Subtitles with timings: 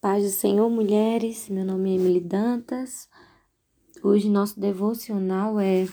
[0.00, 1.48] Paz do Senhor, mulheres.
[1.48, 3.08] Meu nome é Emily Dantas.
[4.00, 5.88] Hoje nosso devocional é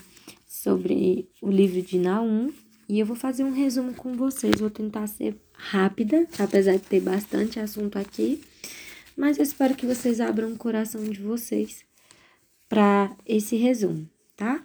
[0.46, 2.52] sobre o livro de Naum
[2.88, 4.60] e eu vou fazer um resumo com vocês.
[4.60, 8.44] Vou tentar ser rápida, apesar de ter bastante assunto aqui,
[9.16, 11.84] mas eu espero que vocês abram o coração de vocês
[12.68, 14.64] para esse resumo, tá?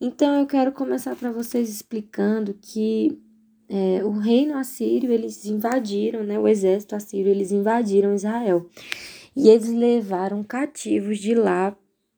[0.00, 3.20] Então eu quero começar para vocês explicando que
[3.68, 8.66] é, o reino assírio, eles invadiram, né, o exército assírio, eles invadiram Israel.
[9.34, 11.76] E eles levaram cativos de lá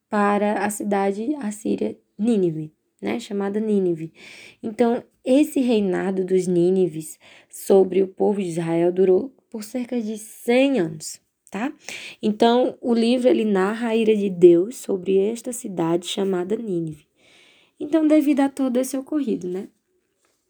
[0.08, 4.12] para a cidade assíria Nínive, né, chamada Nínive.
[4.62, 7.18] Então, esse reinado dos Nínives
[7.50, 11.20] sobre o povo de Israel durou por cerca de 100 anos,
[11.50, 11.72] tá?
[12.22, 17.06] Então, o livro ele narra a ira de Deus sobre esta cidade chamada Nínive.
[17.80, 19.68] Então, devido a todo esse ocorrido, né?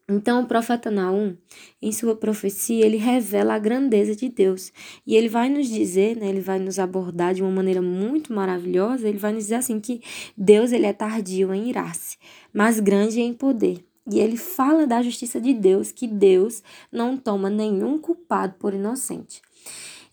[0.09, 1.37] Então, o profeta Naum,
[1.79, 4.73] em sua profecia, ele revela a grandeza de Deus.
[5.05, 9.07] E ele vai nos dizer, né, ele vai nos abordar de uma maneira muito maravilhosa,
[9.07, 10.01] ele vai nos dizer assim que
[10.35, 12.17] Deus ele é tardio em irar-se,
[12.51, 13.85] mas grande em poder.
[14.11, 19.43] E ele fala da justiça de Deus, que Deus não toma nenhum culpado por inocente.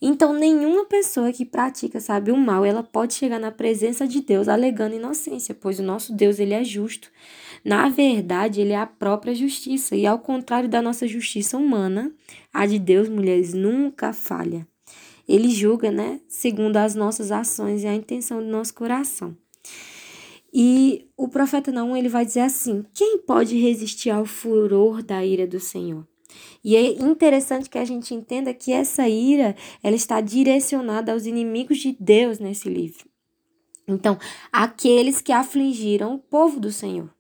[0.01, 4.47] Então, nenhuma pessoa que pratica, sabe, o mal, ela pode chegar na presença de Deus
[4.47, 7.11] alegando inocência, pois o nosso Deus, ele é justo.
[7.67, 12.13] Na verdade, ele é a própria justiça, e ao contrário da nossa justiça humana,
[12.55, 14.65] a de Deus, mulheres, nunca falha.
[15.29, 19.37] Ele julga, né, segundo as nossas ações e a intenção do nosso coração.
[20.55, 25.45] E o profeta Naum, ele vai dizer assim: quem pode resistir ao furor da ira
[25.45, 26.07] do Senhor?
[26.63, 31.79] E é interessante que a gente entenda que essa ira, ela está direcionada aos inimigos
[31.79, 33.07] de Deus nesse livro.
[33.89, 34.17] Então,
[34.53, 37.16] aqueles que afligiram o povo do Senhor.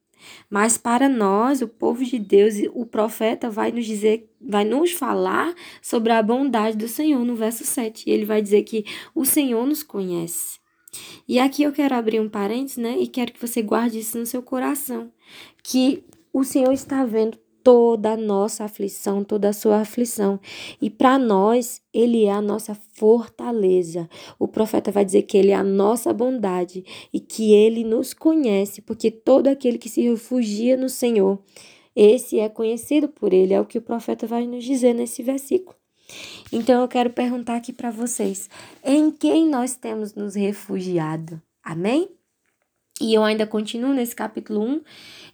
[0.48, 5.54] Mas para nós, o povo de Deus, o profeta vai nos dizer, vai nos falar
[5.82, 8.08] sobre a bondade do Senhor no verso 7.
[8.08, 10.58] E ele vai dizer que o Senhor nos conhece.
[11.28, 12.96] E aqui eu quero abrir um parênteses, né?
[12.98, 15.12] E quero que você guarde isso no seu coração.
[15.62, 20.38] Que o Senhor está vendo toda a nossa aflição, toda a sua aflição.
[20.80, 24.08] E para nós, ele é a nossa fortaleza.
[24.38, 28.80] O profeta vai dizer que ele é a nossa bondade e que ele nos conhece,
[28.80, 31.40] porque todo aquele que se refugia no Senhor,
[31.96, 35.76] esse é conhecido por ele, é o que o profeta vai nos dizer nesse versículo.
[36.52, 38.48] Então eu quero perguntar aqui para vocês:
[38.84, 41.42] em quem nós temos nos refugiado?
[41.64, 42.15] Amém?
[43.00, 44.80] E eu ainda continuo nesse capítulo 1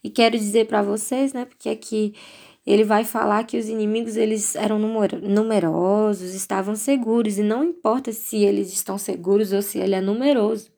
[0.03, 2.15] e quero dizer para vocês, né, porque aqui
[2.67, 8.37] ele vai falar que os inimigos eles eram numerosos, estavam seguros e não importa se
[8.37, 10.71] eles estão seguros ou se ele é numeroso,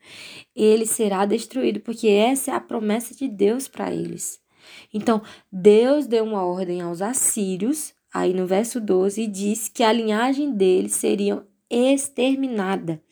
[0.57, 4.41] ele será destruído, porque essa é a promessa de Deus para eles.
[4.93, 5.23] Então,
[5.53, 10.53] Deus deu uma ordem aos assírios, aí no verso 12, e disse que a linhagem
[10.53, 13.03] deles seria exterminada.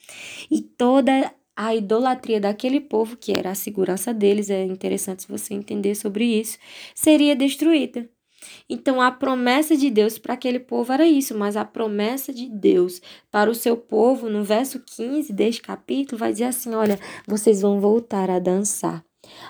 [0.51, 5.95] E toda a idolatria daquele povo, que era a segurança deles, é interessante você entender
[5.95, 6.59] sobre isso,
[6.95, 8.09] seria destruída.
[8.69, 13.01] Então a promessa de Deus para aquele povo era isso, mas a promessa de Deus
[13.31, 17.81] para o seu povo, no verso 15 deste capítulo, vai dizer assim: olha, vocês vão
[17.81, 19.05] voltar a dançar.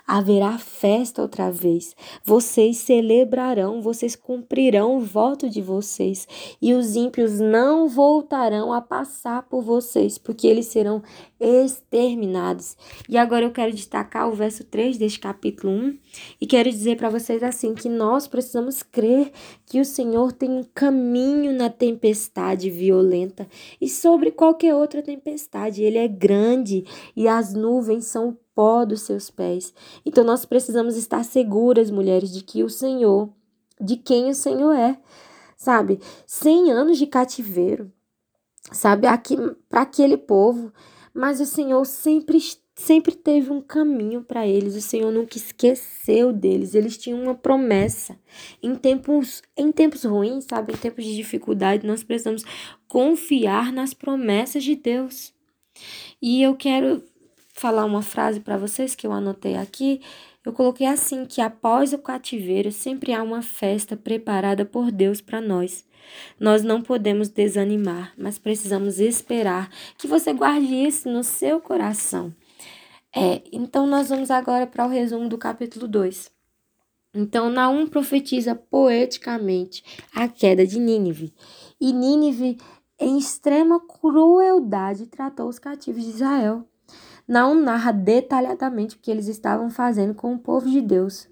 [0.06, 1.94] Haverá festa outra vez.
[2.24, 6.26] Vocês celebrarão, vocês cumprirão o voto de vocês,
[6.60, 11.02] e os ímpios não voltarão a passar por vocês, porque eles serão
[11.42, 12.76] exterminados.
[13.08, 15.98] E agora eu quero destacar o verso 3 deste capítulo 1
[16.40, 19.32] e quero dizer para vocês assim que nós precisamos crer
[19.66, 23.48] que o Senhor tem um caminho na tempestade violenta
[23.80, 25.82] e sobre qualquer outra tempestade.
[25.82, 26.84] Ele é grande
[27.16, 29.74] e as nuvens são o pó dos seus pés.
[30.04, 33.30] Então nós precisamos estar seguras, mulheres, de que o Senhor,
[33.80, 34.98] de quem o Senhor é.
[35.56, 36.00] Sabe?
[36.26, 37.92] 100 anos de cativeiro,
[38.72, 39.06] sabe?
[39.06, 39.36] Aqui
[39.68, 40.72] para aquele povo
[41.14, 42.38] mas o Senhor sempre
[42.74, 44.74] sempre teve um caminho para eles.
[44.74, 46.74] O Senhor nunca esqueceu deles.
[46.74, 48.18] Eles tinham uma promessa.
[48.62, 52.42] Em tempos em tempos ruins, sabe, em tempos de dificuldade, nós precisamos
[52.88, 55.34] confiar nas promessas de Deus.
[56.20, 57.02] E eu quero
[57.52, 60.00] falar uma frase para vocês que eu anotei aqui.
[60.44, 65.40] Eu coloquei assim que após o cativeiro sempre há uma festa preparada por Deus para
[65.40, 65.84] nós.
[66.40, 72.34] Nós não podemos desanimar, mas precisamos esperar que você guarde isso no seu coração.
[73.14, 76.30] É, então nós vamos agora para o resumo do capítulo 2.
[77.14, 79.84] Então Naum profetiza poeticamente
[80.14, 81.32] a queda de Nínive.
[81.78, 82.56] E Nínive,
[82.98, 86.66] em extrema crueldade, tratou os cativos de Israel.
[87.32, 91.26] Naum narra detalhadamente o que eles estavam fazendo com o povo de Deus.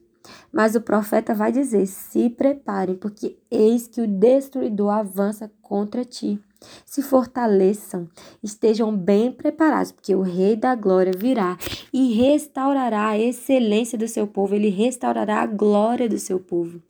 [0.51, 6.41] Mas o profeta vai dizer: se preparem, porque eis que o destruidor avança contra ti.
[6.87, 8.09] se fortaleçam,
[8.43, 11.59] estejam bem preparados, porque o Rei da Glória virá
[11.93, 16.81] e restaurará a excelência do seu povo, ele restaurará a glória do seu povo.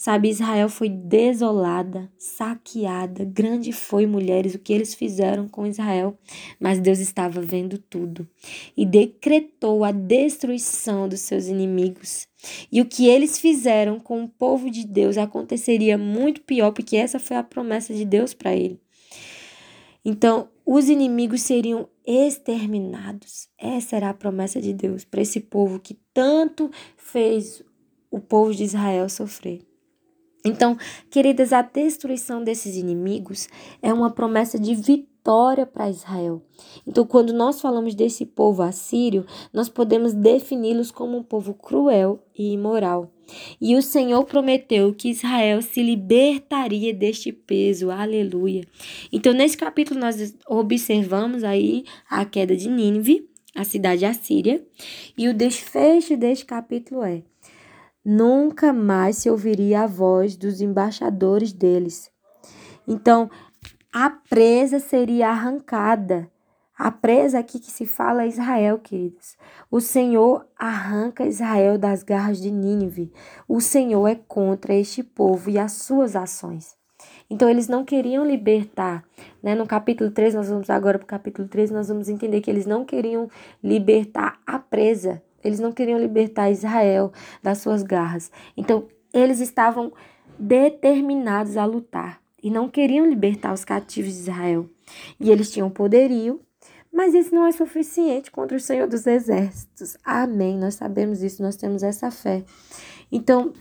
[0.00, 6.16] Sabe, Israel foi desolada, saqueada, grande foi, mulheres, o que eles fizeram com Israel,
[6.60, 8.24] mas Deus estava vendo tudo
[8.76, 12.28] e decretou a destruição dos seus inimigos.
[12.70, 17.18] E o que eles fizeram com o povo de Deus aconteceria muito pior, porque essa
[17.18, 18.80] foi a promessa de Deus para ele.
[20.04, 23.48] Então, os inimigos seriam exterminados.
[23.58, 27.64] Essa era a promessa de Deus para esse povo que tanto fez
[28.12, 29.66] o povo de Israel sofrer.
[30.48, 30.76] Então,
[31.10, 33.48] queridas, a destruição desses inimigos
[33.82, 36.42] é uma promessa de vitória para Israel.
[36.86, 42.52] Então, quando nós falamos desse povo assírio, nós podemos defini-los como um povo cruel e
[42.52, 43.10] imoral.
[43.60, 47.90] E o Senhor prometeu que Israel se libertaria deste peso.
[47.90, 48.64] Aleluia.
[49.12, 54.64] Então, nesse capítulo nós observamos aí a queda de Nínive, a cidade assíria,
[55.16, 57.22] e o desfecho deste capítulo é:
[58.04, 62.10] nunca mais se ouviria a voz dos embaixadores deles.
[62.86, 63.30] Então,
[63.92, 66.30] a presa seria arrancada.
[66.78, 69.36] A presa aqui que se fala é Israel, queridos.
[69.68, 73.12] O Senhor arranca Israel das garras de Nínive.
[73.48, 76.76] O Senhor é contra este povo e as suas ações.
[77.28, 79.04] Então, eles não queriam libertar.
[79.42, 79.54] Né?
[79.54, 82.64] No capítulo 3, nós vamos agora para o capítulo 3, nós vamos entender que eles
[82.64, 83.28] não queriam
[83.62, 85.22] libertar a presa.
[85.42, 87.12] Eles não queriam libertar Israel
[87.42, 88.30] das suas garras.
[88.56, 89.92] Então, eles estavam
[90.38, 94.68] determinados a lutar e não queriam libertar os cativos de Israel.
[95.18, 96.40] E eles tinham poderio,
[96.92, 99.96] mas isso não é suficiente contra o Senhor dos Exércitos.
[100.04, 100.56] Amém.
[100.58, 102.44] Nós sabemos isso, nós temos essa fé.
[103.10, 103.52] Então,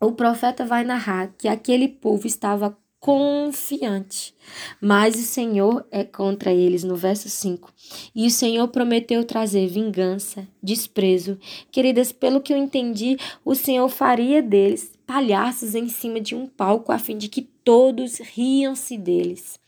[0.00, 4.34] o profeta vai narrar que aquele povo estava confiante.
[4.80, 7.72] Mas o Senhor é contra eles, no verso 5.
[8.14, 11.38] E o Senhor prometeu trazer vingança, desprezo.
[11.72, 16.92] Queridas, pelo que eu entendi, o Senhor faria deles palhaços em cima de um palco,
[16.92, 19.58] a fim de que todos riam-se deles.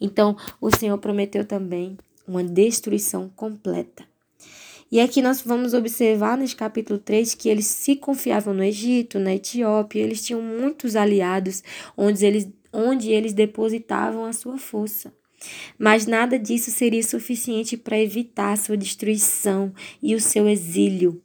[0.00, 4.04] Então, o Senhor prometeu também uma destruição completa.
[4.90, 9.34] E aqui nós vamos observar neste capítulo 3 que eles se confiavam no Egito, na
[9.34, 11.62] Etiópia, eles tinham muitos aliados
[11.96, 15.12] onde eles onde eles depositavam a sua força.
[15.78, 19.72] Mas nada disso seria suficiente para evitar sua destruição
[20.02, 21.20] e o seu exílio.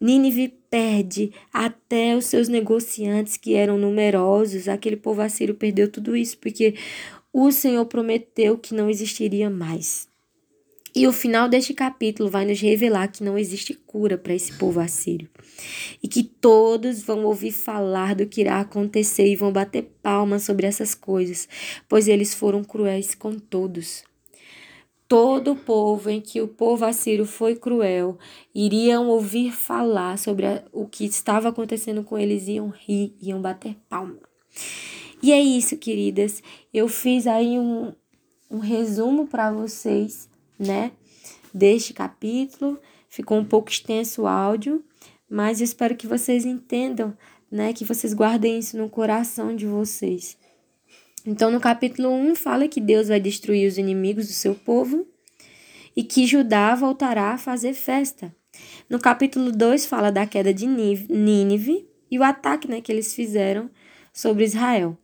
[0.00, 4.68] Nínive perde até os seus negociantes, que eram numerosos.
[4.68, 6.74] Aquele povo assírio perdeu tudo isso porque
[7.32, 10.08] o Senhor prometeu que não existiria mais.
[10.94, 14.80] E o final deste capítulo vai nos revelar que não existe cura para esse povo
[14.80, 15.28] assírio.
[16.02, 20.66] E que todos vão ouvir falar do que irá acontecer e vão bater palmas sobre
[20.66, 21.48] essas coisas,
[21.88, 24.02] pois eles foram cruéis com todos.
[25.06, 28.18] Todo o povo em que o povo assírio foi cruel
[28.54, 33.74] iriam ouvir falar sobre a, o que estava acontecendo com eles, iam rir, iam bater
[33.88, 34.18] palma.
[35.22, 36.42] E é isso, queridas.
[36.72, 37.92] Eu fiz aí um,
[38.50, 40.27] um resumo para vocês
[40.58, 40.92] né,
[41.52, 42.78] deste capítulo.
[43.08, 44.84] Ficou um pouco extenso o áudio,
[45.28, 47.16] mas eu espero que vocês entendam,
[47.50, 50.36] né, que vocês guardem isso no coração de vocês.
[51.26, 55.06] Então, no capítulo 1 fala que Deus vai destruir os inimigos do seu povo
[55.94, 58.34] e que Judá voltará a fazer festa.
[58.88, 63.70] No capítulo 2 fala da queda de Nínive e o ataque né, que eles fizeram
[64.12, 64.96] sobre Israel.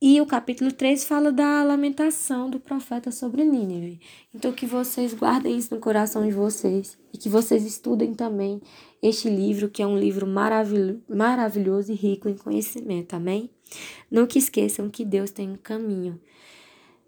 [0.00, 4.00] E o capítulo 3 fala da lamentação do profeta sobre Nínive.
[4.32, 8.62] Então, que vocês guardem isso no coração de vocês e que vocês estudem também
[9.02, 13.14] este livro, que é um livro maravil maravilhoso e rico em conhecimento.
[13.14, 13.50] Amém?
[14.08, 16.20] Nunca esqueçam que Deus tem um caminho.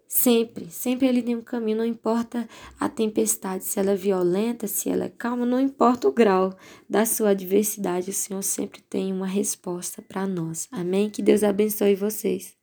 [0.05, 2.45] Sempre, sempre ele tem um caminho, não importa
[2.77, 6.53] a tempestade, se ela é violenta, se ela é calma, não importa o grau
[6.89, 10.67] da sua adversidade, o Senhor sempre tem uma resposta para nós.
[10.69, 11.09] Amém?
[11.09, 12.60] Que Deus abençoe vocês.